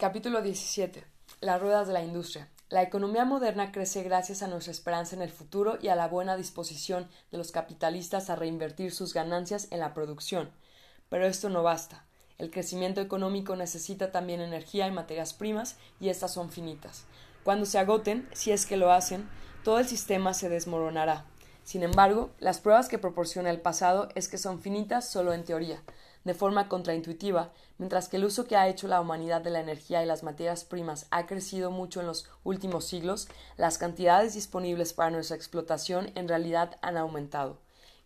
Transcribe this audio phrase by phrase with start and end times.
[0.00, 1.04] Capítulo 17.
[1.42, 2.48] Las ruedas de la industria.
[2.70, 6.38] La economía moderna crece gracias a nuestra esperanza en el futuro y a la buena
[6.38, 10.48] disposición de los capitalistas a reinvertir sus ganancias en la producción.
[11.10, 12.06] Pero esto no basta.
[12.38, 17.04] El crecimiento económico necesita también energía y materias primas, y estas son finitas.
[17.44, 19.28] Cuando se agoten, si es que lo hacen,
[19.64, 21.26] todo el sistema se desmoronará.
[21.62, 25.82] Sin embargo, las pruebas que proporciona el pasado es que son finitas solo en teoría
[26.24, 30.02] de forma contraintuitiva, mientras que el uso que ha hecho la humanidad de la energía
[30.02, 35.10] y las materias primas ha crecido mucho en los últimos siglos, las cantidades disponibles para
[35.10, 37.58] nuestra explotación en realidad han aumentado.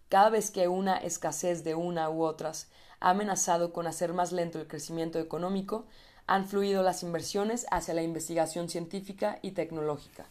[0.09, 2.69] Cada vez que una escasez de una u otras
[3.01, 5.87] ha amenazado con hacer más lento el crecimiento económico,
[6.27, 10.27] han fluido las inversiones hacia la investigación científica y tecnológica.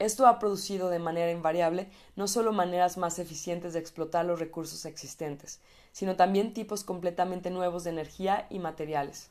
[0.00, 4.86] Esto ha producido de manera invariable no solo maneras más eficientes de explotar los recursos
[4.86, 5.60] existentes,
[5.92, 9.28] sino también tipos completamente nuevos de energía y materiales.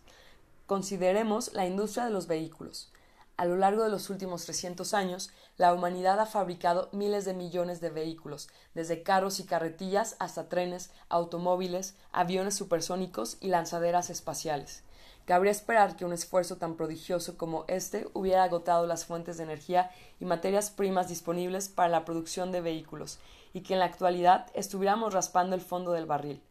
[0.68, 2.92] Consideremos la industria de los vehículos.
[3.36, 7.82] A lo largo de los últimos 300 años, la humanidad ha fabricado miles de millones
[7.82, 14.84] de vehículos, desde carros y carretillas hasta trenes, automóviles, aviones supersónicos y lanzaderas espaciales.
[15.26, 19.92] Cabría esperar que un esfuerzo tan prodigioso como este hubiera agotado las fuentes de energía
[20.20, 23.20] y materias primas disponibles para la producción de vehículos,
[23.54, 26.42] y que en la actualidad estuviéramos raspando el fondo del barril.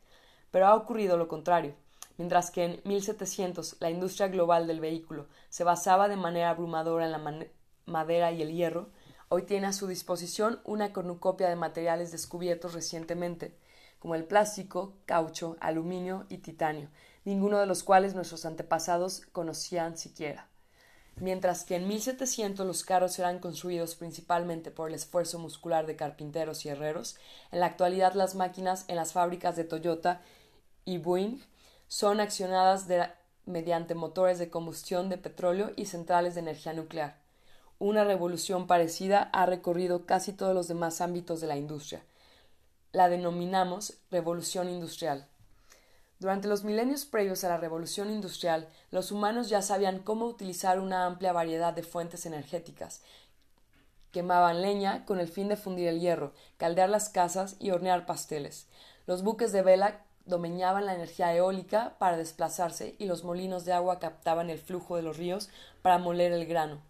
[0.51, 1.75] Pero ha ocurrido lo contrario.
[2.17, 7.13] Mientras que en 1700 la industria global del vehículo se basaba de manera abrumadora en
[7.13, 7.47] la
[7.87, 8.91] madera y el hierro,
[9.29, 13.57] hoy tiene a su disposición una cornucopia de materiales descubiertos recientemente,
[14.01, 16.89] como el plástico, caucho, aluminio y titanio,
[17.29, 20.49] ninguno de los cuales nuestros antepasados conocían siquiera.
[21.17, 26.65] Mientras que en 1700 los carros eran construidos principalmente por el esfuerzo muscular de carpinteros
[26.65, 27.17] y herreros,
[27.53, 30.23] en la actualidad las máquinas en las fábricas de Toyota
[30.87, 31.41] y Boeing
[31.87, 32.87] son accionadas
[33.45, 37.19] mediante motores de combustión de petróleo y centrales de energía nuclear.
[37.79, 42.03] Una revolución parecida ha recorrido casi todos los demás ámbitos de la industria.
[42.93, 45.29] La denominamos revolución industrial.
[46.19, 51.07] Durante los milenios previos a la revolución industrial, los humanos ya sabían cómo utilizar una
[51.07, 53.03] amplia variedad de fuentes energéticas.
[54.11, 58.67] Quemaban leña con el fin de fundir el hierro, caldear las casas y hornear pasteles.
[59.07, 64.01] Los buques de vela domeñaban la energía eólica para desplazarse y los molinos de agua
[64.01, 65.49] captaban el flujo de los ríos
[65.83, 66.81] para moler el grano.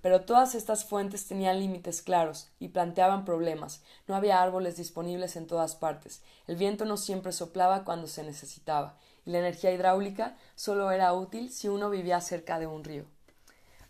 [0.00, 3.82] Pero todas estas fuentes tenían límites claros y planteaban problemas.
[4.06, 6.22] No había árboles disponibles en todas partes.
[6.46, 8.96] El viento no siempre soplaba cuando se necesitaba.
[9.26, 13.04] Y la energía hidráulica solo era útil si uno vivía cerca de un río.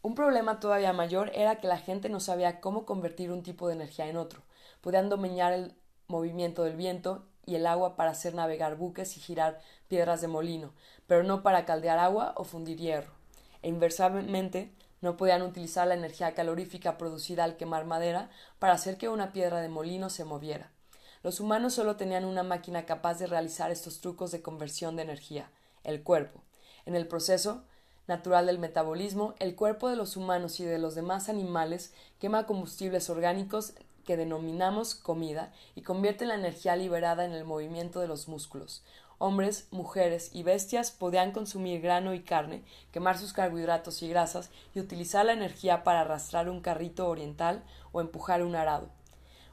[0.01, 3.75] Un problema todavía mayor era que la gente no sabía cómo convertir un tipo de
[3.75, 4.43] energía en otro.
[4.81, 5.75] Podían domeñar el
[6.07, 10.73] movimiento del viento y el agua para hacer navegar buques y girar piedras de molino,
[11.07, 13.13] pero no para caldear agua o fundir hierro.
[13.63, 19.09] E inversamente, no podían utilizar la energía calorífica producida al quemar madera para hacer que
[19.09, 20.71] una piedra de molino se moviera.
[21.23, 25.51] Los humanos solo tenían una máquina capaz de realizar estos trucos de conversión de energía,
[25.85, 26.43] el cuerpo.
[26.87, 27.65] En el proceso
[28.07, 33.11] natural del metabolismo, el cuerpo de los humanos y de los demás animales quema combustibles
[33.11, 38.83] orgánicos que denominamos comida y convierte la energía liberada en el movimiento de los músculos,
[39.19, 44.81] hombres, mujeres y bestias podían consumir grano y carne, quemar sus carbohidratos y grasas y
[44.81, 48.91] utilizar la energía para arrastrar un carrito oriental o empujar un arado.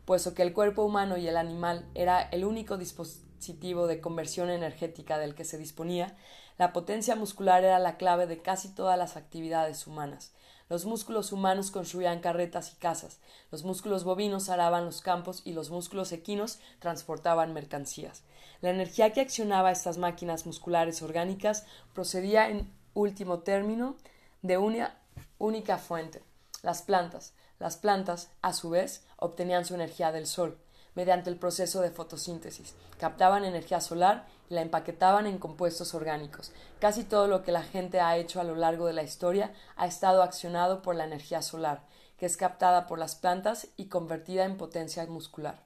[0.05, 5.17] Puesto que el cuerpo humano y el animal era el único dispositivo de conversión energética
[5.17, 6.15] del que se disponía,
[6.57, 10.33] la potencia muscular era la clave de casi todas las actividades humanas.
[10.67, 13.19] Los músculos humanos construían carretas y casas,
[13.51, 18.23] los músculos bovinos araban los campos y los músculos equinos transportaban mercancías.
[18.61, 23.95] La energía que accionaba estas máquinas musculares orgánicas procedía en último término
[24.41, 24.97] de una
[25.37, 26.23] única fuente,
[26.63, 27.33] las plantas.
[27.59, 30.57] Las plantas, a su vez, obtenían su energía del sol,
[30.93, 36.51] mediante el proceso de fotosíntesis, captaban energía solar la empaquetaban en compuestos orgánicos.
[36.79, 39.87] Casi todo lo que la gente ha hecho a lo largo de la historia ha
[39.87, 41.81] estado accionado por la energía solar,
[42.17, 45.63] que es captada por las plantas y convertida en potencia muscular.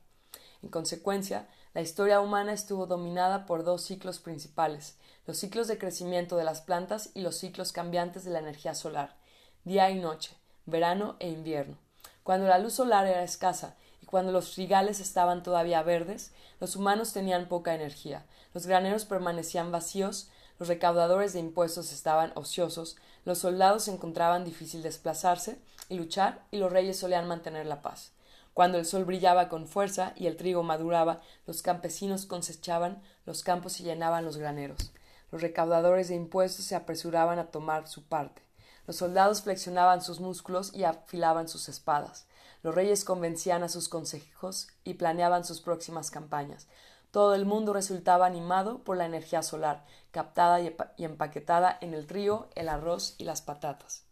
[0.62, 6.36] En consecuencia, la historia humana estuvo dominada por dos ciclos principales, los ciclos de crecimiento
[6.36, 9.16] de las plantas y los ciclos cambiantes de la energía solar,
[9.64, 10.36] día y noche,
[10.66, 11.78] verano e invierno.
[12.24, 17.14] Cuando la luz solar era escasa y cuando los frigales estaban todavía verdes, los humanos
[17.14, 23.88] tenían poca energía, los graneros permanecían vacíos, los recaudadores de impuestos estaban ociosos, los soldados
[23.88, 28.12] encontraban difícil desplazarse y luchar, y los reyes solían mantener la paz.
[28.54, 33.80] Cuando el sol brillaba con fuerza y el trigo maduraba, los campesinos cosechaban, los campos
[33.80, 34.92] y llenaban los graneros.
[35.32, 38.42] Los recaudadores de impuestos se apresuraban a tomar su parte.
[38.88, 42.26] Los soldados flexionaban sus músculos y afilaban sus espadas.
[42.64, 46.68] Los reyes convencían a sus consejos y planeaban sus próximas campañas.
[47.12, 52.50] Todo el mundo resultaba animado por la energía solar, captada y empaquetada en el trigo,
[52.56, 54.04] el arroz y las patatas.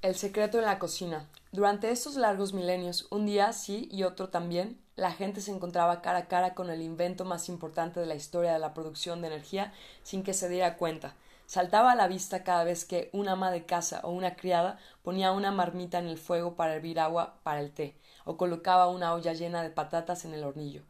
[0.00, 1.28] El secreto en la cocina.
[1.52, 6.20] Durante estos largos milenios, un día sí y otro también, la gente se encontraba cara
[6.20, 9.74] a cara con el invento más importante de la historia de la producción de energía
[10.02, 11.14] sin que se diera cuenta.
[11.44, 15.32] Saltaba a la vista cada vez que una ama de casa o una criada ponía
[15.32, 19.32] una marmita en el fuego para hervir agua para el té, o colocaba una olla
[19.32, 20.82] llena de patatas en el hornillo.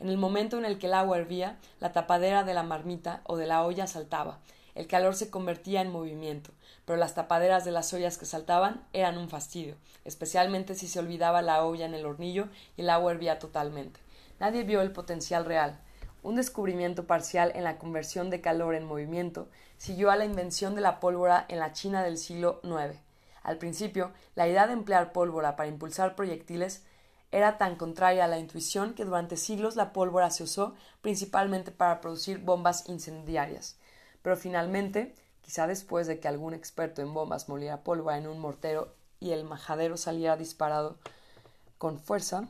[0.00, 3.36] En el momento en el que el agua hervía, la tapadera de la marmita o
[3.36, 4.38] de la olla saltaba.
[4.74, 6.52] El calor se convertía en movimiento,
[6.84, 9.74] pero las tapaderas de las ollas que saltaban eran un fastidio,
[10.04, 13.98] especialmente si se olvidaba la olla en el hornillo y el agua hervía totalmente.
[14.38, 15.80] Nadie vio el potencial real.
[16.22, 19.48] Un descubrimiento parcial en la conversión de calor en movimiento
[19.78, 22.98] siguió a la invención de la pólvora en la China del siglo IX.
[23.42, 26.84] Al principio, la idea de emplear pólvora para impulsar proyectiles
[27.30, 32.00] era tan contraria a la intuición que durante siglos la pólvora se usó principalmente para
[32.00, 33.76] producir bombas incendiarias.
[34.22, 38.94] Pero finalmente, quizá después de que algún experto en bombas moliera pólvora en un mortero
[39.20, 40.96] y el majadero saliera disparado
[41.76, 42.48] con fuerza,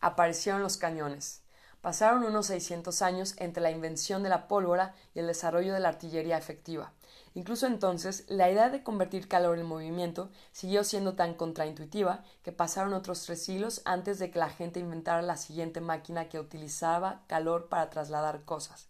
[0.00, 1.42] aparecieron los cañones.
[1.80, 5.88] Pasaron unos 600 años entre la invención de la pólvora y el desarrollo de la
[5.88, 6.92] artillería efectiva.
[7.34, 12.92] Incluso entonces, la idea de convertir calor en movimiento siguió siendo tan contraintuitiva que pasaron
[12.92, 17.68] otros tres siglos antes de que la gente inventara la siguiente máquina que utilizaba calor
[17.68, 18.88] para trasladar cosas.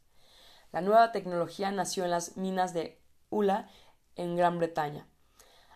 [0.72, 3.68] La nueva tecnología nació en las minas de Ula,
[4.16, 5.06] en Gran Bretaña.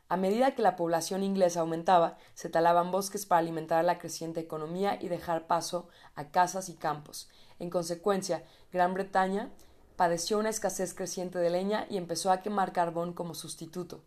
[0.08, 4.98] A medida que la población inglesa aumentaba, se talaban bosques para alimentar la creciente economía
[5.00, 7.28] y dejar paso a casas y campos.
[7.58, 9.50] En consecuencia, Gran Bretaña
[9.96, 14.02] padeció una escasez creciente de leña y empezó a quemar carbón como sustituto.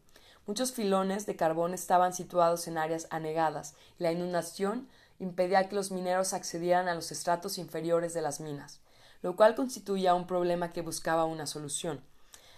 [0.45, 4.87] Muchos filones de carbón estaban situados en áreas anegadas y la inundación
[5.19, 8.79] impedía que los mineros accedieran a los estratos inferiores de las minas,
[9.21, 12.01] lo cual constituía un problema que buscaba una solución.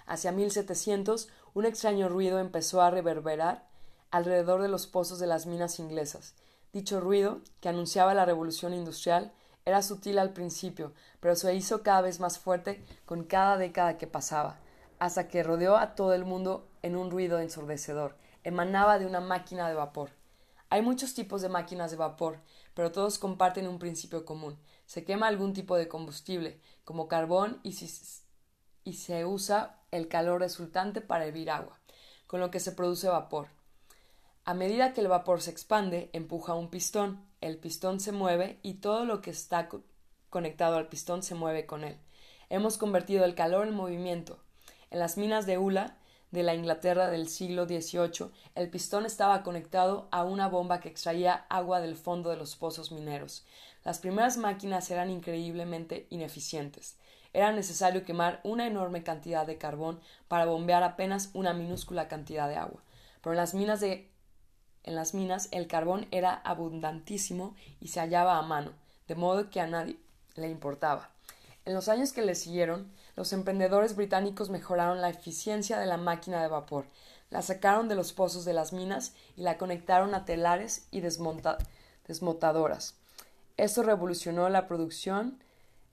[0.05, 3.67] Hacia 1700, un extraño ruido empezó a reverberar
[4.11, 6.33] alrededor de los pozos de las minas inglesas.
[6.73, 9.31] Dicho ruido, que anunciaba la revolución industrial,
[9.65, 14.07] era sutil al principio, pero se hizo cada vez más fuerte con cada década que
[14.07, 14.59] pasaba,
[14.99, 18.15] hasta que rodeó a todo el mundo en un ruido ensordecedor.
[18.43, 20.11] Emanaba de una máquina de vapor.
[20.69, 22.39] Hay muchos tipos de máquinas de vapor,
[22.73, 24.57] pero todos comparten un principio común.
[24.85, 27.75] Se quema algún tipo de combustible, como carbón, y,
[28.83, 31.79] y se usa el calor resultante para hervir agua,
[32.27, 33.49] con lo que se produce vapor.
[34.45, 38.75] A medida que el vapor se expande, empuja un pistón, el pistón se mueve y
[38.75, 39.69] todo lo que está
[40.29, 41.97] conectado al pistón se mueve con él.
[42.49, 44.39] Hemos convertido el calor en movimiento.
[44.91, 45.97] En las minas de Ula,
[46.31, 51.45] de la Inglaterra del siglo XVIII, el pistón estaba conectado a una bomba que extraía
[51.49, 53.45] agua del fondo de los pozos mineros.
[53.83, 56.97] Las primeras máquinas eran increíblemente ineficientes.
[57.33, 62.55] Era necesario quemar una enorme cantidad de carbón para bombear apenas una minúscula cantidad de
[62.55, 62.83] agua.
[63.21, 64.09] Pero en las minas de
[64.83, 68.71] en las minas el carbón era abundantísimo y se hallaba a mano,
[69.07, 69.97] de modo que a nadie
[70.35, 71.09] le importaba.
[71.65, 76.41] En los años que le siguieron, los emprendedores británicos mejoraron la eficiencia de la máquina
[76.41, 76.85] de vapor,
[77.29, 82.95] la sacaron de los pozos de las minas y la conectaron a telares y desmontadoras.
[83.57, 85.37] Esto revolucionó la producción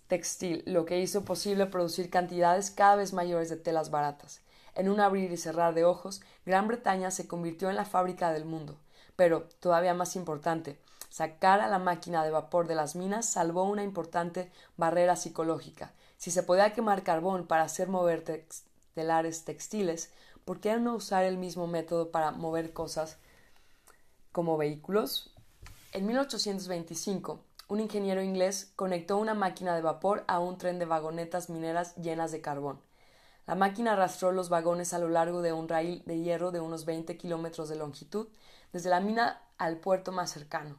[0.08, 4.40] textil, lo que hizo posible producir cantidades cada vez mayores de telas baratas.
[4.74, 8.44] En un abrir y cerrar de ojos, Gran Bretaña se convirtió en la fábrica del
[8.44, 8.78] mundo.
[9.16, 10.78] Pero, todavía más importante,
[11.10, 15.92] sacar a la máquina de vapor de las minas salvó una importante barrera psicológica.
[16.16, 18.24] Si se podía quemar carbón para hacer mover
[18.94, 20.12] telares textiles,
[20.44, 23.18] ¿por qué no usar el mismo método para mover cosas
[24.32, 25.34] como vehículos?
[25.92, 31.50] En 1825, un ingeniero inglés conectó una máquina de vapor a un tren de vagonetas
[31.50, 32.78] mineras llenas de carbón.
[33.46, 36.84] La máquina arrastró los vagones a lo largo de un rail de hierro de unos
[36.84, 38.28] 20 kilómetros de longitud,
[38.72, 40.78] desde la mina al puerto más cercano.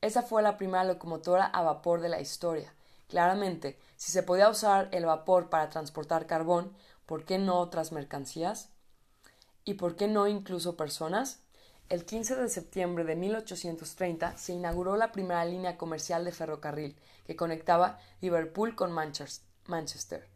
[0.00, 2.72] Esa fue la primera locomotora a vapor de la historia.
[3.08, 6.72] Claramente, si se podía usar el vapor para transportar carbón,
[7.04, 8.70] ¿por qué no otras mercancías?
[9.64, 11.40] ¿Y por qué no incluso personas?
[11.88, 17.36] El 15 de septiembre de 1830 se inauguró la primera línea comercial de ferrocarril que
[17.36, 20.33] conectaba Liverpool con Manchester.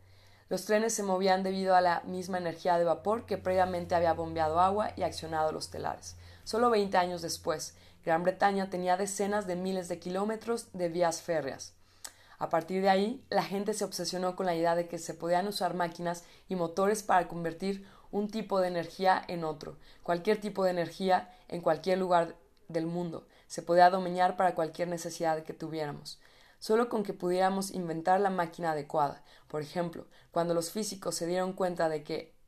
[0.48, 4.60] Los trenes se movían debido a la misma energía de vapor que previamente había bombeado
[4.60, 6.16] agua y accionado los telares.
[6.44, 7.74] Solo 20 años después,
[8.04, 11.74] Gran Bretaña tenía decenas de miles de kilómetros de vías férreas.
[12.38, 15.48] A partir de ahí, la gente se obsesionó con la idea de que se podían
[15.48, 20.70] usar máquinas y motores para convertir un tipo de energía en otro, cualquier tipo de
[20.70, 22.36] energía en cualquier lugar
[22.68, 26.18] del mundo, se podía dominar para cualquier necesidad que tuviéramos,
[26.58, 29.22] solo con que pudiéramos inventar la máquina adecuada.
[29.48, 32.38] Por ejemplo, cuando los físicos se dieron cuenta de que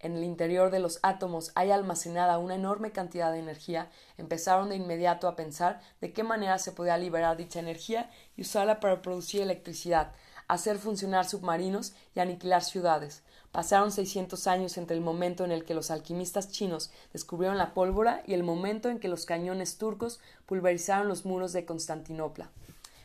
[0.00, 4.76] en el interior de los átomos hay almacenada una enorme cantidad de energía, empezaron de
[4.76, 9.42] inmediato a pensar de qué manera se podía liberar dicha energía y usarla para producir
[9.42, 10.12] electricidad,
[10.48, 13.22] hacer funcionar submarinos y aniquilar ciudades.
[13.52, 18.22] Pasaron 600 años entre el momento en el que los alquimistas chinos descubrieron la pólvora
[18.26, 22.50] y el momento en que los cañones turcos pulverizaron los muros de Constantinopla.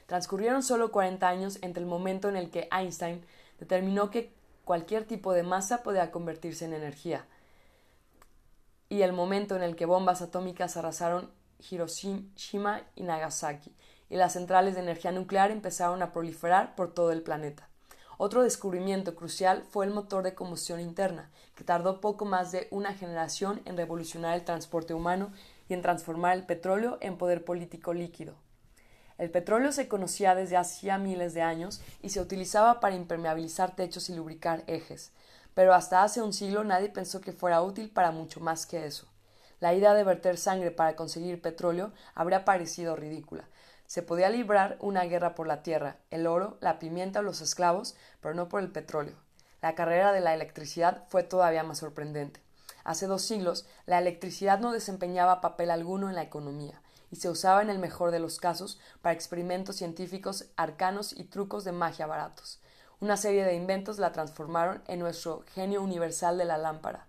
[0.05, 3.23] Transcurrieron solo 40 años entre el momento en el que Einstein
[3.59, 4.33] determinó que
[4.63, 7.25] cualquier tipo de masa podía convertirse en energía.
[8.89, 11.31] Y el momento en el que bombas atómicas arrasaron
[11.69, 13.73] Hiroshima y Nagasaki,
[14.09, 17.67] y las centrales de energía nuclear empezaron a proliferar por todo el planeta.
[18.17, 22.93] Otro descubrimiento crucial fue el motor de combustión interna, que tardó poco más de una
[22.93, 25.31] generación en revolucionar el transporte humano
[25.67, 28.35] y en transformar el petróleo en poder político líquido.
[29.17, 34.09] El petróleo se conocía desde hacía miles de años y se utilizaba para impermeabilizar techos
[34.09, 35.13] y lubricar ejes,
[35.53, 39.07] pero hasta hace un siglo nadie pensó que fuera útil para mucho más que eso.
[39.61, 43.47] La idea de verter sangre para conseguir petróleo habría parecido ridícula.
[43.87, 47.95] Se podía librar una guerra por la tierra, el oro, la pimienta o los esclavos,
[48.19, 49.15] pero no por el petróleo.
[49.61, 52.41] La carrera de la electricidad fue todavía más sorprendente.
[52.83, 56.81] Hace dos siglos, la electricidad no desempeñaba papel alguno en la economía
[57.11, 61.63] y se usaba en el mejor de los casos para experimentos científicos arcanos y trucos
[61.63, 62.59] de magia baratos.
[63.01, 67.07] Una serie de inventos la transformaron en nuestro genio universal de la lámpara.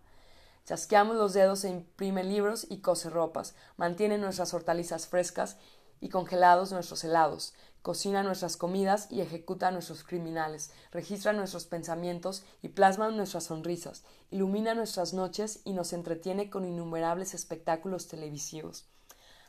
[0.64, 5.56] Chasqueamos los dedos e imprime libros y cose ropas, mantiene nuestras hortalizas frescas
[6.00, 12.70] y congelados nuestros helados, cocina nuestras comidas y ejecuta nuestros criminales, registra nuestros pensamientos y
[12.70, 18.88] plasma nuestras sonrisas, ilumina nuestras noches y nos entretiene con innumerables espectáculos televisivos.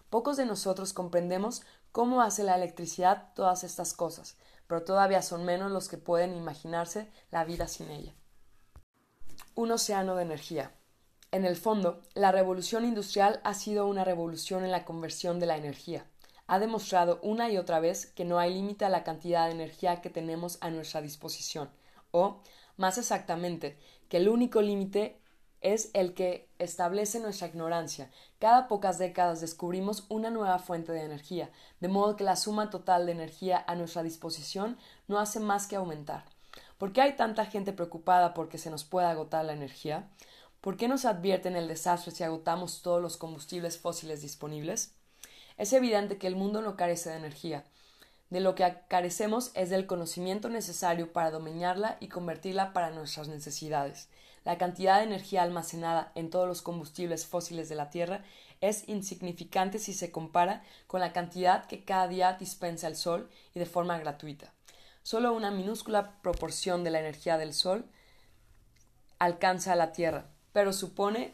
[0.10, 4.38] Pocos de nosotros comprendemos cómo hace la electricidad todas estas cosas,
[4.68, 8.14] pero todavía son menos los que pueden imaginarse la vida sin ella.
[9.56, 10.72] Un océano de energía.
[11.32, 15.58] En el fondo, la revolución industrial ha sido una revolución en la conversión de la
[15.58, 16.06] energía.
[16.48, 20.02] Ha demostrado una y otra vez que no hay límite a la cantidad de energía
[20.02, 21.70] que tenemos a nuestra disposición,
[22.12, 22.42] o,
[22.78, 25.20] más exactamente, que el único límite
[25.62, 28.10] es el que establece nuestra ignorancia.
[28.40, 31.50] Cada pocas décadas descubrimos una nueva fuente de energía,
[31.80, 35.76] de modo que la suma total de energía a nuestra disposición no hace más que
[35.76, 36.26] aumentar.
[36.78, 40.10] ¿Por qué hay tanta gente preocupada porque se nos pueda agotar la energía?
[40.62, 44.94] ¿Por qué nos advierten el desastre si agotamos todos los combustibles fósiles disponibles?
[45.58, 47.64] Es evidente que el mundo no carece de energía.
[48.30, 54.10] De lo que carecemos es del conocimiento necesario para dominarla y convertirla para nuestras necesidades.
[54.48, 58.24] La cantidad de energía almacenada en todos los combustibles fósiles de la Tierra
[58.62, 63.60] es insignificante si se compara con la cantidad que cada día dispensa el Sol y
[63.60, 64.54] de forma gratuita.
[65.04, 67.84] Solo una minúscula proporción de la energía del Sol
[69.20, 71.34] alcanza a la Tierra, pero supone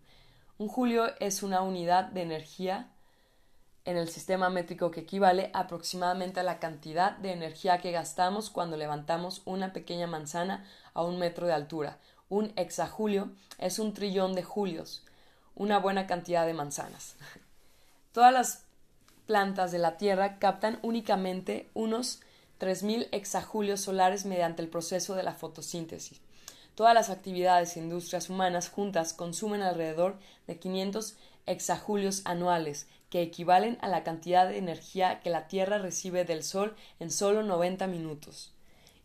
[0.58, 2.88] Un julio es una unidad de energía
[3.84, 8.78] en el sistema métrico que equivale aproximadamente a la cantidad de energía que gastamos cuando
[8.78, 11.98] levantamos una pequeña manzana a un metro de altura.
[12.30, 15.04] Un exajulio es un trillón de julios,
[15.56, 17.18] una buena cantidad de manzanas.
[18.14, 18.64] Todas las
[19.26, 22.22] plantas de la Tierra captan únicamente unos
[22.62, 26.22] 3.000 exajulios solares mediante el proceso de la fotosíntesis.
[26.76, 31.16] Todas las actividades e industrias humanas juntas consumen alrededor de 500
[31.46, 36.76] exajulios anuales, que equivalen a la cantidad de energía que la Tierra recibe del Sol
[37.00, 38.54] en solo 90 minutos.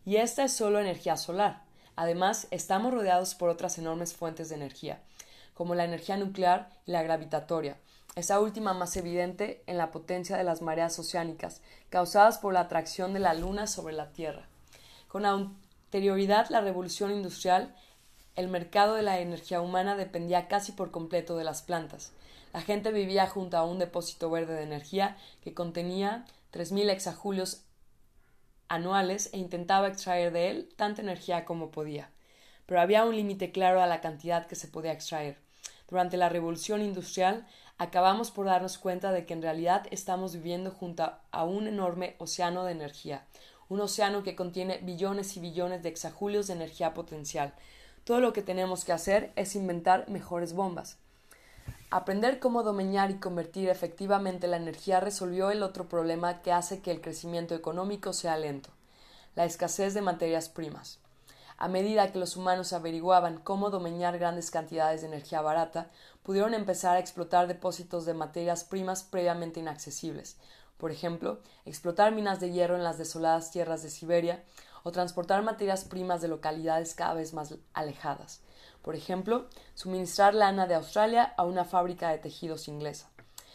[0.05, 1.63] Y esta es solo energía solar.
[1.95, 5.01] Además, estamos rodeados por otras enormes fuentes de energía,
[5.53, 7.77] como la energía nuclear y la gravitatoria,
[8.15, 13.13] esa última más evidente en la potencia de las mareas oceánicas, causadas por la atracción
[13.13, 14.49] de la Luna sobre la Tierra.
[15.07, 15.25] Con
[15.91, 17.75] anterioridad la revolución industrial,
[18.37, 22.13] el mercado de la energía humana dependía casi por completo de las plantas.
[22.53, 27.65] La gente vivía junto a un depósito verde de energía que contenía 3.000 exajulios
[28.69, 32.09] anuales e intentaba extraer de él tanta energía como podía.
[32.67, 35.39] Pero había un límite claro a la cantidad que se podía extraer.
[35.89, 37.45] Durante la revolución industrial
[37.77, 42.63] acabamos por darnos cuenta de que en realidad estamos viviendo junto a un enorme océano
[42.63, 43.25] de energía,
[43.71, 47.53] un océano que contiene billones y billones de exajulios de energía potencial.
[48.03, 50.97] Todo lo que tenemos que hacer es inventar mejores bombas.
[51.89, 56.91] Aprender cómo domeñar y convertir efectivamente la energía resolvió el otro problema que hace que
[56.91, 58.71] el crecimiento económico sea lento,
[59.35, 60.99] la escasez de materias primas.
[61.57, 65.87] A medida que los humanos averiguaban cómo domeñar grandes cantidades de energía barata,
[66.23, 70.35] pudieron empezar a explotar depósitos de materias primas previamente inaccesibles,
[70.81, 74.43] por ejemplo, explotar minas de hierro en las desoladas tierras de Siberia
[74.81, 78.41] o transportar materias primas de localidades cada vez más alejadas.
[78.81, 83.11] Por ejemplo, suministrar lana de Australia a una fábrica de tejidos inglesa.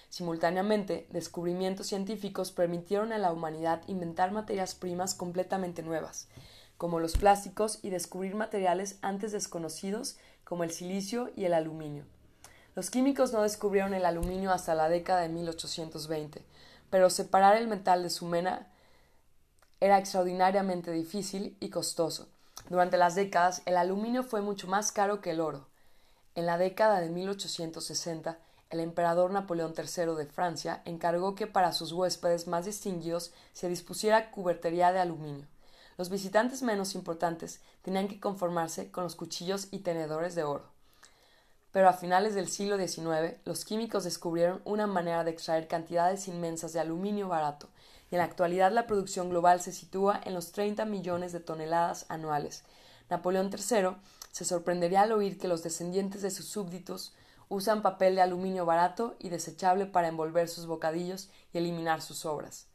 [0.09, 6.29] Simultáneamente, descubrimientos científicos permitieron a la humanidad inventar materias primas completamente nuevas,
[6.79, 12.05] como los plásticos, y descubrir materiales antes desconocidos como el silicio y el aluminio.
[12.77, 16.45] Los químicos no descubrieron el aluminio hasta la década de 1820,
[16.91, 18.69] pero separar el metal de su mena
[19.81, 22.29] era extraordinariamente difícil y costoso.
[22.69, 25.69] Durante las décadas, el aluminio fue mucho más caro que el oro.
[26.35, 28.39] En la década de 1860,
[28.71, 34.31] el emperador Napoleón III de Francia encargó que para sus huéspedes más distinguidos se dispusiera
[34.31, 35.47] cubertería de aluminio.
[35.97, 40.76] Los visitantes menos importantes tenían que conformarse con los cuchillos y tenedores de oro.
[41.77, 46.73] Pero a finales del siglo XIX, los químicos descubrieron una manera de extraer cantidades inmensas
[46.73, 47.69] de aluminio barato,
[48.11, 52.07] y en la actualidad la producción global se sitúa en los 30 millones de toneladas
[52.09, 52.65] anuales.
[53.11, 53.91] Napoleón III
[54.33, 57.15] se sorprendería al oír que los descendientes de sus súbditos
[57.51, 62.69] usan papel de aluminio barato y desechable para envolver sus bocadillos y eliminar sus sobras.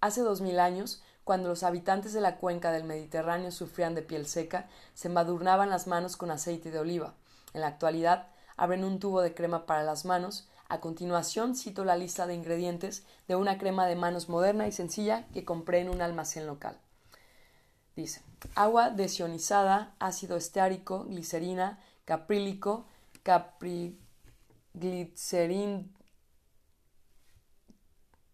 [0.00, 4.24] Hace dos mil años, cuando los habitantes de la cuenca del Mediterráneo sufrían de piel
[4.24, 7.14] seca, se embadurnaban las manos con aceite de oliva.
[7.52, 10.48] En la actualidad, abren un tubo de crema para las manos.
[10.68, 15.26] A continuación cito la lista de ingredientes de una crema de manos moderna y sencilla
[15.32, 16.76] que compré en un almacén local.
[17.94, 18.22] Dice
[18.54, 22.84] agua desionizada, ácido esteárico, glicerina, caprílico,
[23.22, 25.94] capriglicerin,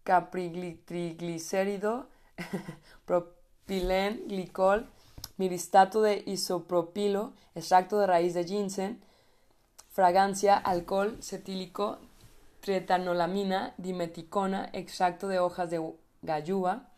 [0.03, 2.09] capritriglicérido,
[3.05, 4.89] propilén, glicol,
[5.37, 8.99] miristato de isopropilo, extracto de raíz de ginseng,
[9.93, 11.99] fragancia, alcohol cetílico,
[12.61, 15.79] tretanolamina, dimeticona, extracto de hojas de
[16.23, 16.89] gallúa,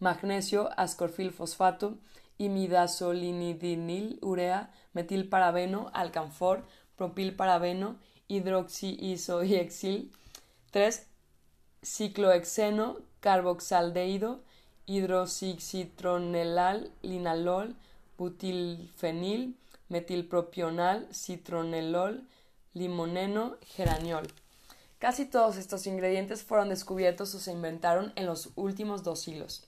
[0.00, 1.98] magnesio, ascorfilfosfato,
[2.38, 6.64] imidazolinidinil, urea, metilparabeno, alcanfor,
[6.96, 10.10] propilparabeno, hidroxiisoiexil,
[10.72, 11.06] 3.
[11.82, 14.42] Ciclohexeno, carboxaldehído,
[14.86, 17.76] hidroxicitronelal, linalol,
[18.18, 19.54] butilfenil,
[19.88, 22.26] metilpropional, citronelol,
[22.74, 24.26] limoneno, geraniol.
[24.98, 29.66] Casi todos estos ingredientes fueron descubiertos o se inventaron en los últimos dos siglos.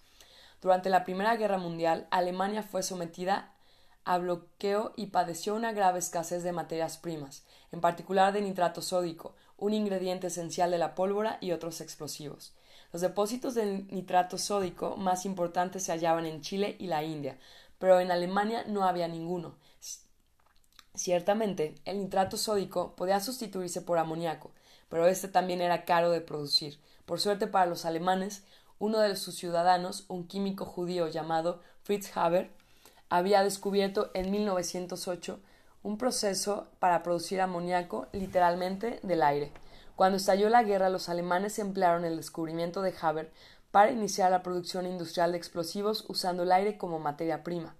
[0.61, 3.53] Durante la Primera Guerra Mundial, Alemania fue sometida
[4.05, 9.35] a bloqueo y padeció una grave escasez de materias primas, en particular de nitrato sódico,
[9.57, 12.53] un ingrediente esencial de la pólvora y otros explosivos.
[12.93, 17.39] Los depósitos de nitrato sódico más importantes se hallaban en Chile y la India,
[17.79, 19.55] pero en Alemania no había ninguno.
[20.95, 24.51] Ciertamente, el nitrato sódico podía sustituirse por amoníaco,
[24.91, 26.79] pero este también era caro de producir.
[27.07, 28.45] Por suerte para los alemanes,
[28.79, 32.51] uno de sus ciudadanos, un químico judío llamado Fritz Haber,
[33.09, 35.41] había descubierto en 1908
[35.83, 39.51] un proceso para producir amoníaco literalmente del aire.
[39.97, 43.33] Cuando estalló la guerra, los alemanes emplearon el descubrimiento de Haber
[43.71, 47.75] para iniciar la producción industrial de explosivos usando el aire como materia prima.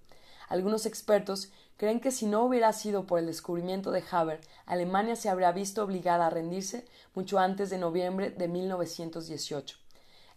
[0.49, 1.51] Algunos expertos
[1.83, 5.83] creen que si no hubiera sido por el descubrimiento de Haber, Alemania se habría visto
[5.83, 9.77] obligada a rendirse mucho antes de noviembre de 1918.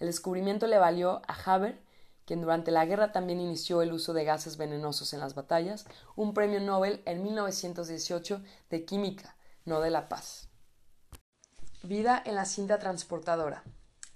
[0.01, 1.81] El descubrimiento le valió a Haber,
[2.25, 6.35] quien durante la guerra también inició el uso de gases venenosos en las batallas, un
[6.35, 10.49] premio Nobel en 1918 de Química, no de la paz.
[11.85, 13.63] Vida en la cinta transportadora.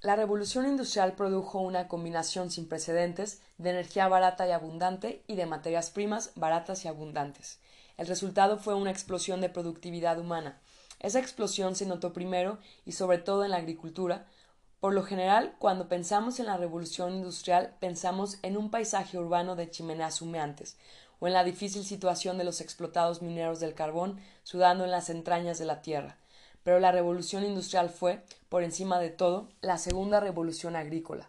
[0.02, 5.44] La revolución industrial produjo una combinación sin precedentes de energía barata y abundante y de
[5.44, 7.58] materias primas baratas y abundantes.
[7.98, 10.58] El resultado fue una explosión de productividad humana.
[11.00, 14.24] Esa explosión se notó primero y sobre todo en la agricultura.
[14.80, 19.68] Por lo general, cuando pensamos en la revolución industrial, pensamos en un paisaje urbano de
[19.68, 20.78] chimeneas humeantes,
[21.18, 25.58] o en la difícil situación de los explotados mineros del carbón sudando en las entrañas
[25.58, 26.16] de la tierra
[26.62, 31.29] pero la revolución industrial fue, por encima de todo, la segunda revolución agrícola.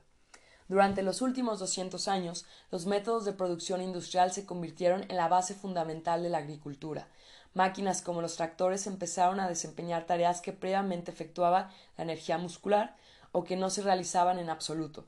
[0.68, 5.54] Durante los últimos 200 años, los métodos de producción industrial se convirtieron en la base
[5.54, 7.08] fundamental de la agricultura.
[7.54, 12.96] Máquinas como los tractores empezaron a desempeñar tareas que previamente efectuaba la energía muscular
[13.34, 15.06] o que no se realizaban en absoluto.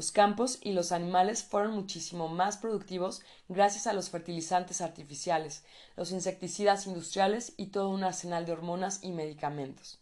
[0.00, 5.62] Los campos y los animales fueron muchísimo más productivos gracias a los fertilizantes artificiales,
[5.94, 9.98] los insecticidas industriales y todo un arsenal de hormonas y medicamentos.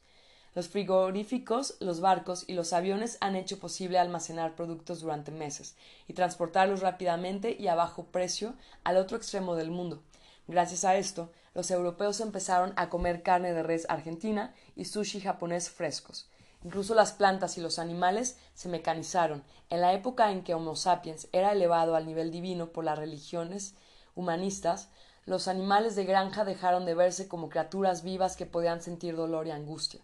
[0.55, 5.75] Los frigoríficos, los barcos y los aviones han hecho posible almacenar productos durante meses
[6.07, 10.05] y transportarlos rápidamente y a bajo precio al otro extremo del mundo.
[10.47, 15.69] Gracias a esto, los europeos empezaron a comer carne de res argentina y sushi japonés
[15.69, 16.29] frescos.
[16.65, 19.45] Incluso las plantas y los animales se mecanizaron.
[19.71, 23.75] En la época en que Homo sapiens era elevado al nivel divino por las religiones
[24.17, 24.89] humanistas,
[25.25, 29.53] los animales de granja dejaron de verse como criaturas vivas que podían sentir dolor y
[29.53, 30.01] angustia,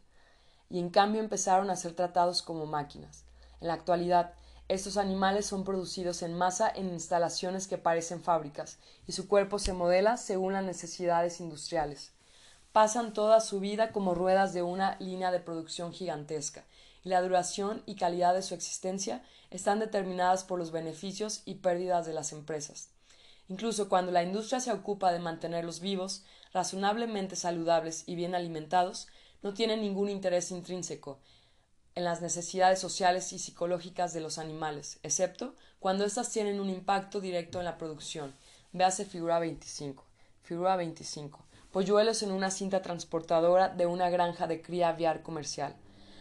[0.70, 3.24] y en cambio empezaron a ser tratados como máquinas.
[3.60, 4.34] En la actualidad,
[4.68, 9.72] estos animales son producidos en masa en instalaciones que parecen fábricas, y su cuerpo se
[9.72, 12.13] modela según las necesidades industriales
[12.74, 16.64] pasan toda su vida como ruedas de una línea de producción gigantesca,
[17.04, 22.04] y la duración y calidad de su existencia están determinadas por los beneficios y pérdidas
[22.04, 22.88] de las empresas.
[23.48, 29.06] Incluso cuando la industria se ocupa de mantenerlos vivos, razonablemente saludables y bien alimentados,
[29.44, 31.20] no tiene ningún interés intrínseco
[31.94, 37.20] en las necesidades sociales y psicológicas de los animales, excepto cuando éstas tienen un impacto
[37.20, 38.34] directo en la producción.
[38.72, 40.04] Véase figura 25.
[40.42, 45.74] Figura 25 polluelos en una cinta transportadora de una granja de cría aviar comercial.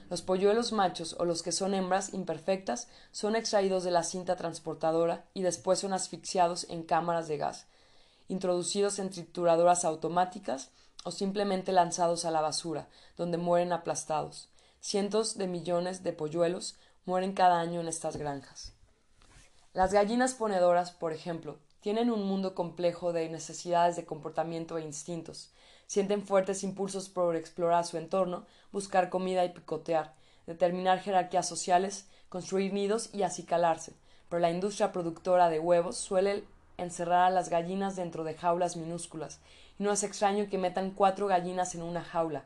[0.10, 5.26] Los polluelos machos o los que son hembras imperfectas son extraídos de la cinta transportadora
[5.36, 7.68] y después son asfixiados en cámaras de gas,
[8.30, 10.72] introducidos en trituradoras automáticas
[11.04, 14.50] o simplemente lanzados a la basura, donde mueren aplastados.
[14.80, 18.74] Cientos de millones de polluelos mueren cada año en estas granjas.
[19.74, 25.52] Las gallinas ponedoras, por ejemplo, tienen un mundo complejo de necesidades de comportamiento e instintos.
[25.86, 30.16] Sienten fuertes impulsos por explorar su entorno, buscar comida y picotear,
[30.48, 33.92] determinar jerarquías sociales, construir nidos y acicalarse.
[34.30, 36.46] Pero la industria productora de huevos suele
[36.78, 39.42] encerrar a las gallinas dentro de jaulas minúsculas,
[39.78, 42.46] y no es extraño que metan cuatro gallinas en una jaula,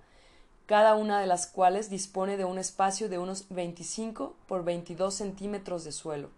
[0.65, 5.83] cada una de las cuales dispone de un espacio de unos 25 por 22 centímetros
[5.83, 6.31] de suelo.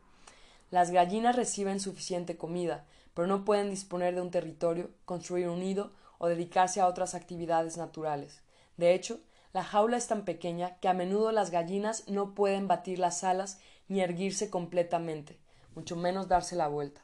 [0.72, 5.92] Las gallinas reciben suficiente comida, pero no pueden disponer de un territorio, construir un nido
[6.20, 8.42] o dedicarse a otras actividades naturales.
[8.78, 9.20] De hecho,
[9.52, 13.60] la jaula es tan pequeña que a menudo las gallinas no pueden batir las alas
[13.88, 15.40] ni erguirse completamente,
[15.74, 17.02] mucho menos darse la vuelta.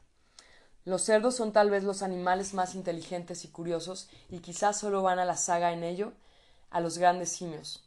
[0.84, 5.17] Los cerdos son tal vez los animales más inteligentes y curiosos, y quizás solo van
[5.17, 6.13] a la saga en ello
[6.69, 7.85] a los grandes simios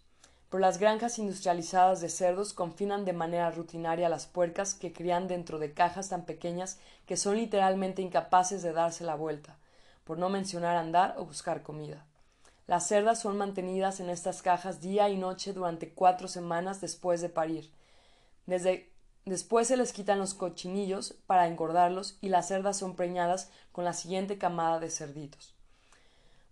[0.51, 5.29] pero las granjas industrializadas de cerdos confinan de manera rutinaria a las puercas que crían
[5.29, 9.59] dentro de cajas tan pequeñas que son literalmente incapaces de darse la vuelta,
[10.05, 12.07] por no mencionar andar o buscar comida.
[12.67, 17.31] Las cerdas son mantenidas en estas cajas día y noche durante cuatro semanas después de
[17.31, 17.71] parir.
[18.47, 18.91] Desde
[19.25, 23.93] después se les quitan los cochinillos para engordarlos y las cerdas son preñadas con la
[23.93, 25.55] siguiente camada de cerditos.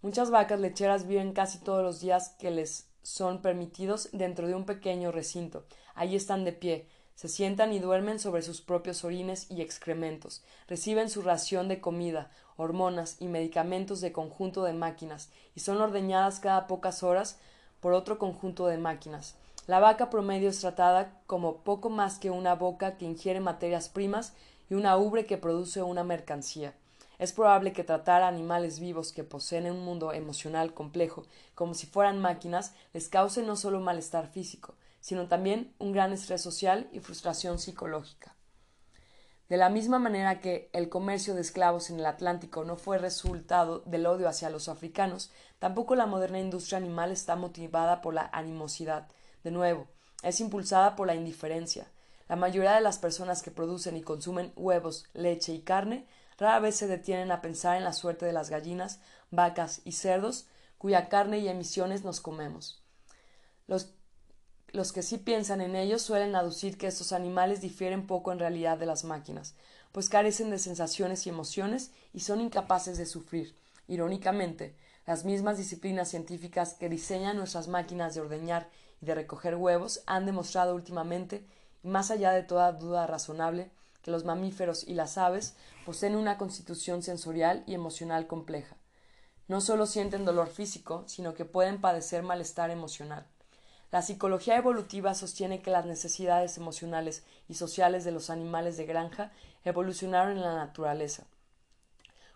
[0.02, 4.64] Muchas vacas lecheras viven casi todos los días que les son permitidos dentro de un
[4.64, 5.64] pequeño recinto.
[5.94, 11.08] Allí están de pie, se sientan y duermen sobre sus propios orines y excrementos, reciben
[11.08, 16.66] su ración de comida, hormonas y medicamentos de conjunto de máquinas, y son ordeñadas cada
[16.66, 17.38] pocas horas
[17.78, 19.36] por otro conjunto de máquinas.
[19.68, 24.34] La vaca promedio es tratada como poco más que una boca que ingiere materias primas
[24.68, 26.74] y una ubre que produce una mercancía.
[27.18, 31.24] Es probable que tratar a animales vivos que poseen un mundo emocional complejo
[31.54, 36.42] como si fueran máquinas les cause no solo malestar físico, sino también un gran estrés
[36.42, 38.36] social y frustración psicológica.
[39.48, 43.78] De la misma manera que el comercio de esclavos en el Atlántico no fue resultado
[43.86, 49.06] del odio hacia los africanos, tampoco la moderna industria animal está motivada por la animosidad.
[49.44, 49.86] De nuevo,
[50.24, 51.86] es impulsada por la indiferencia.
[52.28, 56.76] La mayoría de las personas que producen y consumen huevos, leche y carne Rara vez
[56.76, 60.46] se detienen a pensar en la suerte de las gallinas, vacas y cerdos,
[60.78, 62.82] cuya carne y emisiones nos comemos.
[63.66, 63.94] Los,
[64.68, 68.76] los que sí piensan en ellos suelen aducir que estos animales difieren poco en realidad
[68.78, 69.54] de las máquinas,
[69.92, 73.56] pues carecen de sensaciones y emociones y son incapaces de sufrir.
[73.88, 78.68] Irónicamente, las mismas disciplinas científicas que diseñan nuestras máquinas de ordeñar
[79.00, 81.46] y de recoger huevos han demostrado últimamente,
[81.82, 83.70] y más allá de toda duda razonable,
[84.06, 88.76] que los mamíferos y las aves poseen una constitución sensorial y emocional compleja.
[89.48, 93.26] No solo sienten dolor físico, sino que pueden padecer malestar emocional.
[93.90, 99.32] La psicología evolutiva sostiene que las necesidades emocionales y sociales de los animales de granja
[99.64, 101.24] evolucionaron en la naturaleza,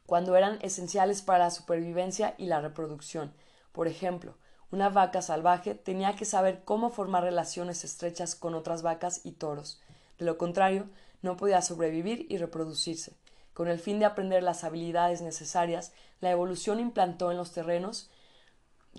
[0.06, 3.33] cuando eran esenciales para la supervivencia y la reproducción.
[3.70, 4.35] Por ejemplo,
[4.72, 9.80] una vaca salvaje tenía que saber cómo formar relaciones estrechas con otras vacas y toros.
[10.18, 10.88] De lo contrario,
[11.22, 13.14] no podía sobrevivir y reproducirse.
[13.54, 18.11] Con el fin de aprender las habilidades necesarias, la evolución implantó en los terrenos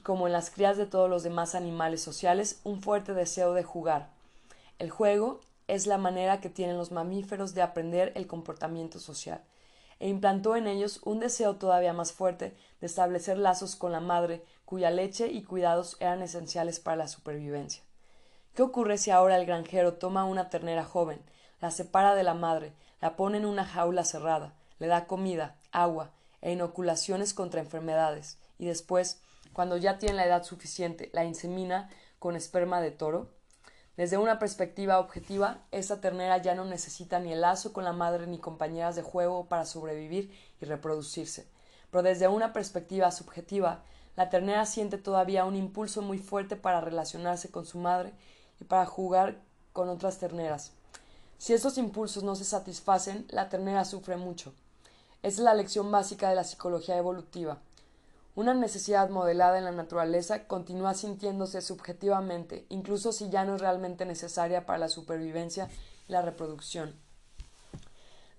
[0.03, 4.09] como en las crías de todos los demás animales sociales, un fuerte deseo de jugar.
[4.79, 9.43] El juego es la manera que tienen los mamíferos de aprender el comportamiento social,
[9.99, 14.43] e implantó en ellos un deseo todavía más fuerte de establecer lazos con la madre,
[14.65, 17.83] cuya leche y cuidados eran esenciales para la supervivencia.
[18.55, 21.21] ¿Qué ocurre si ahora el granjero toma una ternera joven,
[21.61, 26.11] la separa de la madre, la pone en una jaula cerrada, le da comida, agua
[26.41, 29.21] e inoculaciones contra enfermedades, y después,
[29.53, 33.29] cuando ya tiene la edad suficiente, la insemina con esperma de toro?
[33.97, 38.25] Desde una perspectiva objetiva, esta ternera ya no necesita ni el lazo con la madre
[38.25, 41.47] ni compañeras de juego para sobrevivir y reproducirse.
[41.91, 43.83] Pero desde una perspectiva subjetiva,
[44.15, 48.13] la ternera siente todavía un impulso muy fuerte para relacionarse con su madre
[48.59, 49.41] y para jugar
[49.73, 50.73] con otras terneras.
[51.41, 54.53] Si estos impulsos no se satisfacen, la ternera sufre mucho.
[55.23, 57.57] Esa es la lección básica de la psicología evolutiva.
[58.35, 64.05] Una necesidad modelada en la naturaleza continúa sintiéndose subjetivamente, incluso si ya no es realmente
[64.05, 65.67] necesaria para la supervivencia
[66.07, 66.93] y la reproducción.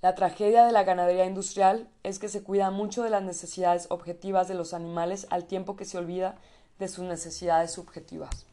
[0.01, 4.47] La tragedia de la ganadería industrial es que se cuida mucho de las necesidades objetivas
[4.47, 6.39] de los animales al tiempo que se olvida
[6.79, 8.47] de sus necesidades subjetivas.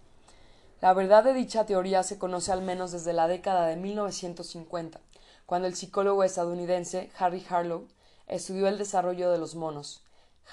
[0.82, 5.02] La verdad de dicha teoría se conoce al menos desde la década de 1950,
[5.46, 7.90] cuando el psicólogo estadounidense Harry Harlow
[8.28, 10.02] estudió el desarrollo de los monos.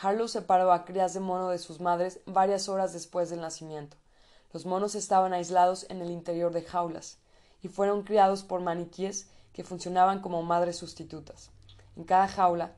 [0.03, 3.97] Harlow separó a crías de mono de sus madres varias horas después del nacimiento.
[4.53, 7.19] Los monos estaban aislados en el interior de jaulas
[7.63, 11.51] y fueron criados por maniquíes que funcionaban como madres sustitutas.
[11.95, 12.73] En cada jaula,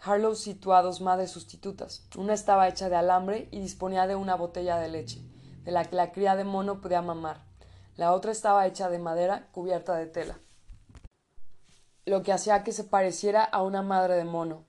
[0.00, 2.04] Harlow situó a dos madres sustitutas.
[2.16, 5.31] Una estaba hecha de alambre y disponía de una botella de leche
[5.64, 7.38] de la que la cría de mono podía mamar.
[7.96, 10.38] La otra estaba hecha de madera cubierta de tela,
[12.04, 14.64] lo que hacía que se pareciera a una madre de mono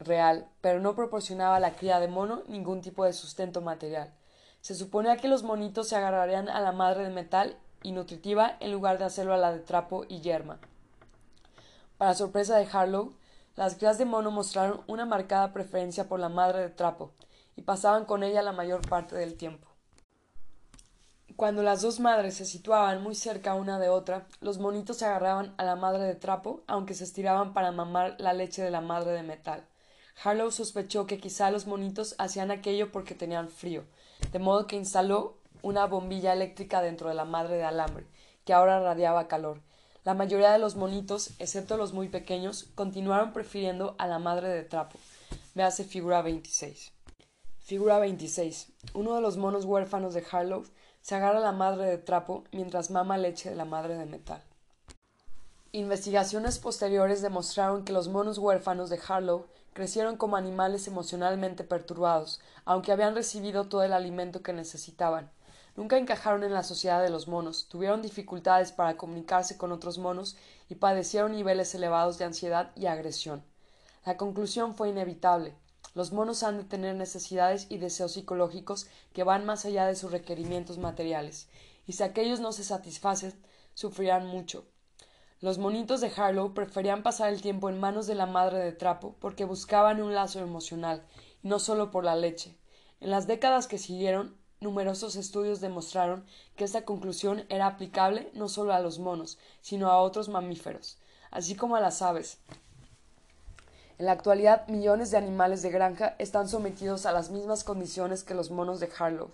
[0.00, 4.12] real, pero no proporcionaba a la cría de mono ningún tipo de sustento material.
[4.60, 8.72] Se suponía que los monitos se agarrarían a la madre de metal y nutritiva en
[8.72, 10.58] lugar de hacerlo a la de trapo y yerma.
[11.98, 13.14] Para sorpresa de Harlow,
[13.54, 17.12] las crías de mono mostraron una marcada preferencia por la madre de trapo
[17.54, 19.71] y pasaban con ella la mayor parte del tiempo.
[21.36, 25.54] Cuando las dos madres se situaban muy cerca una de otra, los monitos se agarraban
[25.56, 29.12] a la madre de trapo, aunque se estiraban para mamar la leche de la madre
[29.12, 29.66] de metal.
[30.22, 33.84] Harlow sospechó que quizá los monitos hacían aquello porque tenían frío,
[34.30, 38.06] de modo que instaló una bombilla eléctrica dentro de la madre de alambre,
[38.44, 39.60] que ahora radiaba calor.
[40.04, 44.64] La mayoría de los monitos, excepto los muy pequeños, continuaron prefiriendo a la madre de
[44.64, 44.98] trapo.
[45.54, 46.92] Véase figura 26.
[47.60, 48.72] Figura 26.
[48.94, 50.64] Uno de los monos huérfanos de Harlow
[51.02, 54.42] se agarra la madre de trapo mientras mama leche de la madre de metal.
[55.72, 62.92] Investigaciones posteriores demostraron que los monos huérfanos de Harlow crecieron como animales emocionalmente perturbados, aunque
[62.92, 65.30] habían recibido todo el alimento que necesitaban.
[65.74, 70.36] Nunca encajaron en la sociedad de los monos, tuvieron dificultades para comunicarse con otros monos
[70.68, 73.42] y padecieron niveles elevados de ansiedad y agresión.
[74.04, 75.54] La conclusión fue inevitable.
[75.94, 80.10] Los monos han de tener necesidades y deseos psicológicos que van más allá de sus
[80.10, 81.48] requerimientos materiales,
[81.86, 83.34] y si aquellos no se satisfacen,
[83.74, 84.64] sufrirán mucho.
[85.40, 89.16] Los monitos de Harlow preferían pasar el tiempo en manos de la madre de trapo
[89.18, 91.02] porque buscaban un lazo emocional,
[91.42, 92.56] no solo por la leche.
[93.00, 96.24] En las décadas que siguieron, numerosos estudios demostraron
[96.54, 100.98] que esta conclusión era aplicable no solo a los monos, sino a otros mamíferos,
[101.32, 102.38] así como a las aves,
[103.98, 108.34] en la actualidad, millones de animales de granja están sometidos a las mismas condiciones que
[108.34, 109.30] los monos de Harlow,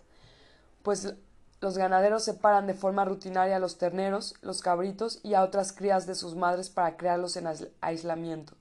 [0.82, 1.14] pues
[1.60, 6.06] los ganaderos separan de forma rutinaria a los terneros, los cabritos y a otras crías
[6.06, 7.48] de sus madres para crearlos en
[7.80, 8.54] aislamiento.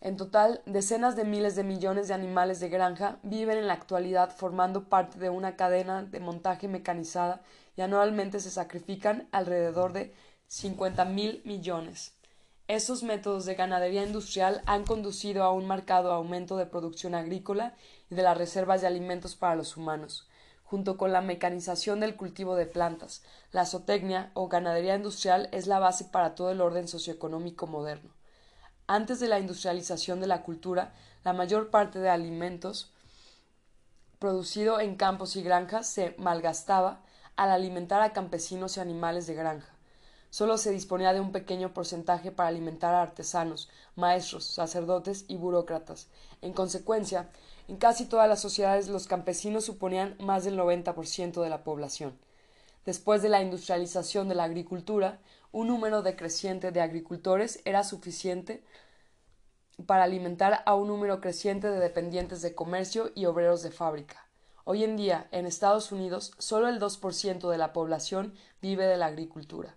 [0.00, 4.30] En total, decenas de miles de millones de animales de granja viven en la actualidad
[4.30, 7.40] formando parte de una cadena de montaje mecanizada
[7.76, 10.14] y anualmente se sacrifican alrededor de
[10.48, 12.15] 50 mil millones.
[12.68, 17.76] Estos métodos de ganadería industrial han conducido a un marcado aumento de producción agrícola
[18.10, 20.26] y de las reservas de alimentos para los humanos,
[20.64, 23.22] junto con la mecanización del cultivo de plantas.
[23.52, 28.10] La zootecnia o ganadería industrial es la base para todo el orden socioeconómico moderno.
[28.88, 32.92] Antes de la industrialización de la cultura, la mayor parte de alimentos
[34.18, 37.00] producido en campos y granjas se malgastaba
[37.36, 39.75] al alimentar a campesinos y animales de granja.
[40.30, 46.08] Solo se disponía de un pequeño porcentaje para alimentar a artesanos, maestros, sacerdotes y burócratas.
[46.42, 47.28] En consecuencia,
[47.68, 52.18] en casi todas las sociedades los campesinos suponían más del 90% de la población.
[52.84, 55.18] Después de la industrialización de la agricultura,
[55.52, 58.62] un número decreciente de agricultores era suficiente
[59.86, 64.26] para alimentar a un número creciente de dependientes de comercio y obreros de fábrica.
[64.64, 69.06] Hoy en día, en Estados Unidos, solo el 2% de la población vive de la
[69.06, 69.76] agricultura.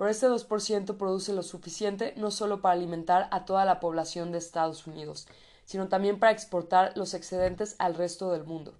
[0.00, 4.38] Pero este 2% produce lo suficiente no solo para alimentar a toda la población de
[4.38, 5.28] Estados Unidos,
[5.66, 8.72] sino también para exportar los excedentes al resto del mundo.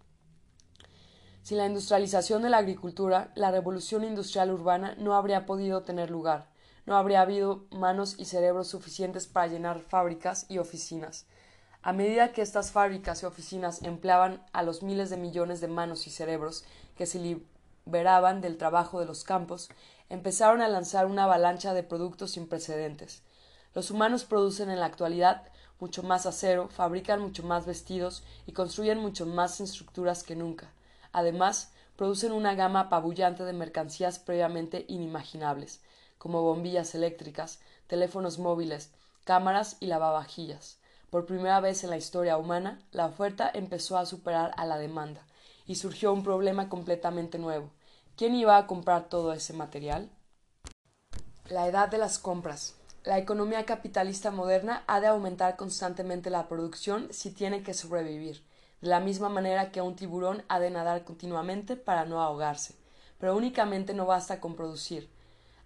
[1.43, 6.49] Sin la industrialización de la agricultura, la revolución industrial urbana no habría podido tener lugar,
[6.87, 11.27] no habría habido manos y cerebros suficientes para llenar fábricas y oficinas.
[11.83, 16.07] A medida que estas fábricas y oficinas empleaban a los miles de millones de manos
[16.07, 16.65] y cerebros
[16.97, 17.19] que se
[17.87, 19.69] liberaban del trabajo de los campos,
[20.09, 23.23] empezaron a lanzar una avalancha de productos sin precedentes.
[23.75, 25.43] Los humanos producen en la actualidad
[25.79, 30.71] mucho más acero, fabrican mucho más vestidos y construyen mucho más estructuras que nunca.
[31.13, 35.81] Además, producen una gama apabullante de mercancías previamente inimaginables,
[36.19, 38.91] como bombillas eléctricas, teléfonos móviles,
[39.25, 40.79] cámaras y lavavajillas.
[41.11, 45.23] Por primera vez en la historia humana, la oferta empezó a superar a la demanda,
[45.71, 47.71] y surgió un problema completamente nuevo.
[48.17, 50.11] ¿Quién iba a comprar todo ese material?
[51.49, 52.75] La edad de las compras.
[53.05, 58.43] La economía capitalista moderna ha de aumentar constantemente la producción si tiene que sobrevivir,
[58.81, 62.75] de la misma manera que un tiburón ha de nadar continuamente para no ahogarse.
[63.21, 65.09] Pero únicamente no basta con producir.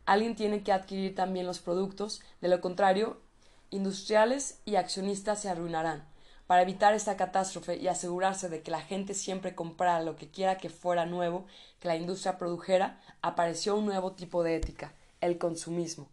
[0.04, 3.22] Alguien tiene que adquirir también los productos, de lo contrario
[3.70, 6.04] industriales y accionistas se arruinarán.
[6.46, 10.59] Para evitar esta catástrofe y asegurarse de que la gente siempre comprara lo que quiera
[10.59, 11.46] que fuera nuevo
[11.80, 16.09] que la industria produjera, apareció un nuevo tipo de ética, el consumismo.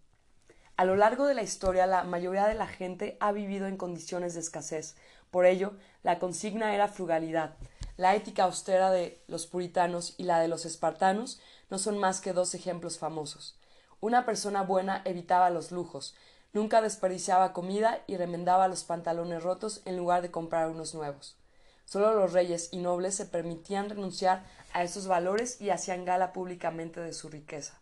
[0.77, 4.33] A lo largo de la historia la mayoría de la gente ha vivido en condiciones
[4.33, 4.95] de escasez.
[5.29, 7.55] Por ello, la consigna era frugalidad.
[7.97, 11.39] La ética austera de los puritanos y la de los espartanos
[11.69, 13.59] no son más que dos ejemplos famosos.
[13.99, 16.15] Una persona buena evitaba los lujos,
[16.53, 21.37] Nunca desperdiciaba comida y remendaba los pantalones rotos en lugar de comprar unos nuevos.
[21.85, 26.99] Solo los reyes y nobles se permitían renunciar a esos valores y hacían gala públicamente
[26.99, 27.79] de su riqueza.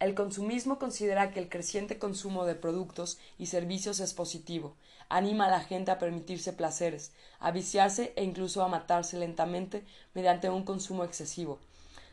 [0.00, 4.76] El consumismo considera que el creciente consumo de productos y servicios es positivo,
[5.08, 10.50] anima a la gente a permitirse placeres, a viciarse e incluso a matarse lentamente mediante
[10.50, 11.60] un consumo excesivo.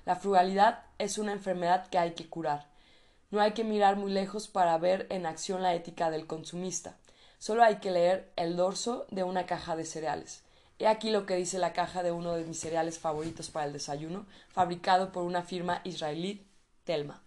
[0.06, 2.71] La frugalidad es una enfermedad que hay que curar.
[3.32, 6.98] No hay que mirar muy lejos para ver en acción la ética del consumista.
[7.40, 10.44] Solo hay que leer el dorso de una caja de cereales.
[10.80, 13.74] He aquí lo que dice la caja de uno de mis cereales favoritos para el
[13.74, 16.46] desayuno, fabricado por una firma israelí,
[16.84, 17.22] Telma.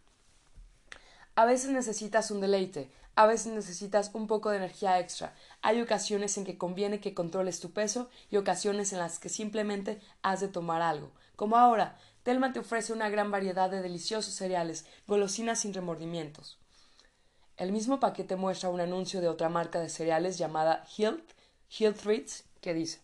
[1.36, 5.34] A veces necesitas un deleite, a veces necesitas un poco de energía extra.
[5.62, 10.00] Hay ocasiones en que conviene que controles tu peso y ocasiones en las que simplemente
[10.22, 11.12] has de tomar algo.
[11.36, 16.58] Como ahora, Telma te ofrece una gran variedad de deliciosos cereales, golosinas sin remordimientos.
[17.58, 21.32] El mismo paquete muestra un anuncio de otra marca de cereales llamada Health,
[21.78, 23.02] Health Ritz, que dice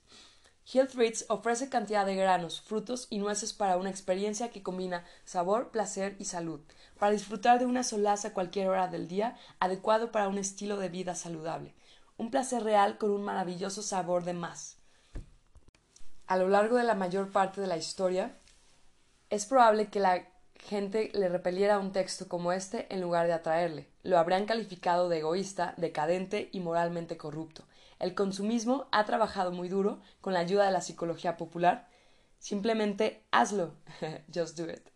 [0.73, 5.71] Health Ritz ofrece cantidad de granos, frutos y nueces para una experiencia que combina sabor,
[5.71, 6.61] placer y salud,
[6.99, 10.89] para disfrutar de una solaza a cualquier hora del día, adecuado para un estilo de
[10.89, 11.75] vida saludable,
[12.17, 14.79] un placer real con un maravilloso sabor de más.
[16.27, 18.40] A lo largo de la mayor parte de la historia,
[19.31, 23.89] es probable que la gente le repeliera un texto como este en lugar de atraerle.
[24.03, 27.65] Lo habrían calificado de egoísta, decadente y moralmente corrupto.
[27.99, 31.89] El consumismo ha trabajado muy duro con la ayuda de la psicología popular.
[32.39, 33.75] Simplemente hazlo.
[34.35, 34.89] Just do it.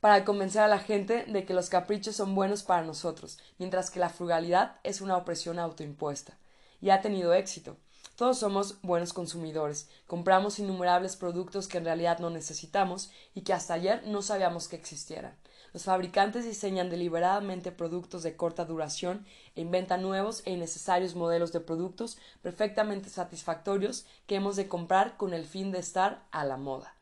[0.00, 3.98] Para convencer a la gente de que los caprichos son buenos para nosotros, mientras que
[3.98, 6.38] la frugalidad es una opresión autoimpuesta.
[6.80, 7.76] Y ha tenido éxito.
[8.16, 13.74] Todos somos buenos consumidores, compramos innumerables productos que en realidad no necesitamos y que hasta
[13.74, 15.36] ayer no sabíamos que existieran.
[15.74, 21.60] Los fabricantes diseñan deliberadamente productos de corta duración e inventan nuevos e innecesarios modelos de
[21.60, 26.94] productos perfectamente satisfactorios que hemos de comprar con el fin de estar a la moda.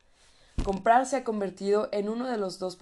[0.65, 2.77] Comprar se ha convertido en uno de los dos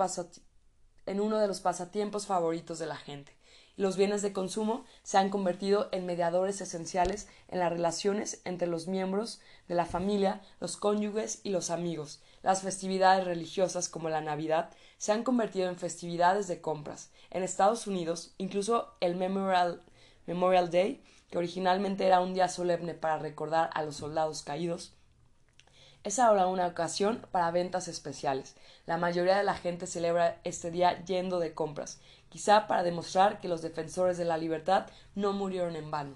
[1.06, 3.36] en uno de los pasatiempos favoritos de la gente
[3.76, 8.88] los bienes de consumo se han convertido en mediadores esenciales en las relaciones entre los
[8.88, 12.22] miembros de la familia, los cónyuges y los amigos.
[12.44, 17.10] Las festividades religiosas como la Navidad se han convertido en festividades de compras.
[17.32, 19.82] En Estados Unidos, incluso el Memorial,
[20.70, 24.94] Day, que originalmente era un día solemne para recordar a los soldados caídos,
[26.04, 28.56] es ahora una ocasión para ventas especiales.
[28.86, 32.00] La mayoría de la gente celebra este día yendo de compras,
[32.30, 36.16] quizá para demostrar que los defensores de la libertad no murieron en vano.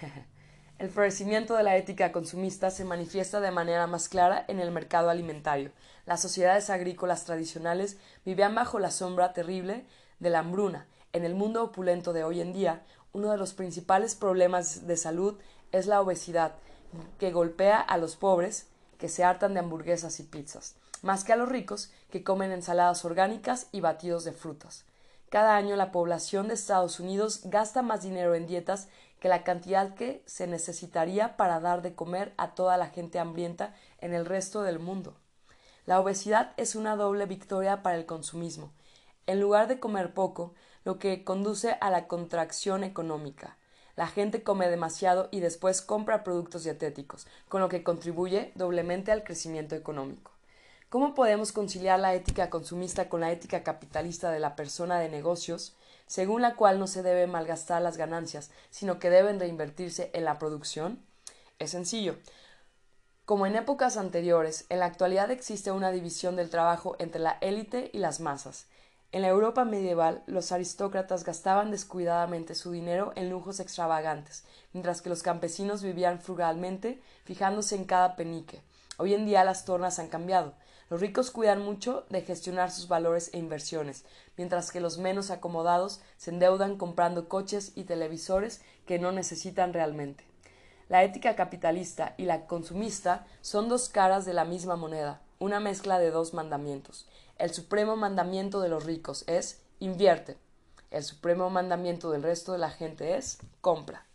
[0.78, 5.08] El florecimiento de la ética consumista se manifiesta de manera más clara en el mercado
[5.08, 5.70] alimentario.
[6.04, 7.96] Las sociedades agrícolas tradicionales
[8.26, 9.86] vivían bajo la sombra terrible
[10.18, 10.86] de la hambruna.
[11.14, 12.82] En el mundo opulento de hoy en día,
[13.14, 15.38] uno de los principales problemas de salud
[15.72, 16.56] es la obesidad,
[17.18, 18.66] que golpea a los pobres
[18.98, 23.04] que se hartan de hamburguesas y pizzas, más que a los ricos, que comen ensaladas
[23.04, 24.84] orgánicas y batidos de frutas.
[25.28, 28.88] Cada año la población de Estados Unidos gasta más dinero en dietas
[29.20, 33.74] que la cantidad que se necesitaría para dar de comer a toda la gente hambrienta
[33.98, 35.16] en el resto del mundo.
[35.84, 38.72] La obesidad es una doble victoria para el consumismo.
[39.26, 43.56] En lugar de comer poco, lo que conduce a la contracción económica.
[43.96, 49.24] La gente come demasiado y después compra productos dietéticos, con lo que contribuye doblemente al
[49.24, 50.32] crecimiento económico.
[50.90, 55.74] ¿Cómo podemos conciliar la ética consumista con la ética capitalista de la persona de negocios,
[56.06, 60.38] según la cual no se debe malgastar las ganancias, sino que deben reinvertirse en la
[60.38, 61.02] producción?
[61.58, 62.16] Es sencillo.
[63.24, 67.90] Como en épocas anteriores, en la actualidad existe una división del trabajo entre la élite
[67.92, 68.66] y las masas.
[69.12, 75.08] En la Europa medieval, los aristócratas gastaban descuidadamente su dinero en lujos extravagantes, mientras que
[75.08, 78.62] los campesinos vivían frugalmente, fijándose en cada penique.
[78.98, 80.54] Hoy en día las tornas han cambiado.
[80.90, 84.04] Los ricos cuidan mucho de gestionar sus valores e inversiones,
[84.36, 90.24] mientras que los menos acomodados se endeudan comprando coches y televisores que no necesitan realmente.
[90.88, 95.98] La ética capitalista y la consumista son dos caras de la misma moneda, una mezcla
[95.98, 97.08] de dos mandamientos.
[97.38, 100.38] El supremo mandamiento de los ricos es invierte.
[100.90, 104.06] El supremo mandamiento del resto de la gente es compra.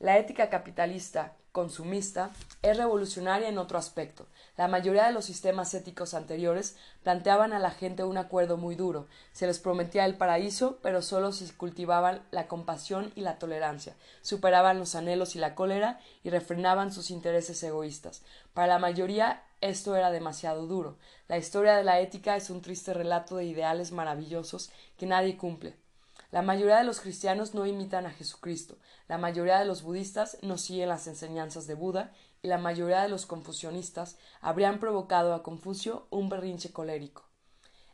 [0.00, 2.32] La ética capitalista consumista
[2.62, 4.26] es revolucionaria en otro aspecto.
[4.56, 9.06] La mayoría de los sistemas éticos anteriores planteaban a la gente un acuerdo muy duro.
[9.32, 14.80] Se les prometía el paraíso, pero solo si cultivaban la compasión y la tolerancia, superaban
[14.80, 18.22] los anhelos y la cólera y refrenaban sus intereses egoístas.
[18.52, 20.96] Para la mayoría esto era demasiado duro.
[21.28, 25.83] La historia de la ética es un triste relato de ideales maravillosos que nadie cumple.
[26.34, 28.76] La mayoría de los cristianos no imitan a Jesucristo,
[29.06, 32.10] la mayoría de los budistas no siguen las enseñanzas de Buda
[32.42, 37.22] y la mayoría de los confucionistas habrían provocado a Confucio un berrinche colérico.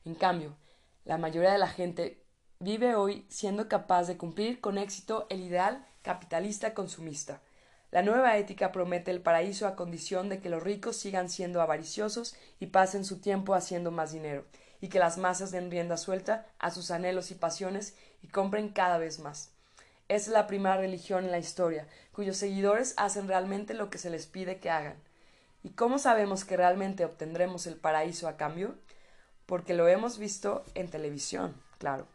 [0.07, 0.57] En cambio,
[1.05, 2.25] la mayoría de la gente
[2.61, 7.43] vive hoy siendo capaz de cumplir con éxito el ideal capitalista consumista.
[7.91, 12.37] La nueva ética promete el paraíso a condición de que los ricos sigan siendo avariciosos
[12.59, 14.47] y pasen su tiempo haciendo más dinero,
[14.81, 18.99] y que las masas den rienda suelta a sus anhelos y pasiones y compren cada
[18.99, 19.51] vez más.
[20.09, 24.27] Es la primera religión en la historia, cuyos seguidores hacen realmente lo que se les
[24.27, 24.97] pide que hagan.
[25.63, 28.75] ¿Y cómo sabemos que realmente obtendremos el paraíso a cambio?
[29.47, 32.07] Porque lo hemos visto en televisión, claro.